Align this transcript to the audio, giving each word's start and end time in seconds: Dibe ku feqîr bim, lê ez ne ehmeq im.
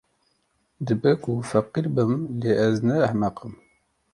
Dibe 0.85 1.11
ku 1.21 1.31
feqîr 1.49 1.85
bim, 1.95 2.13
lê 2.39 2.51
ez 2.65 2.75
ne 2.87 2.95
ehmeq 3.07 3.37
im. 3.45 3.55